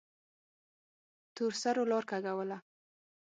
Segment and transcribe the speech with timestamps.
[1.35, 2.57] تورسرو لار کږوله.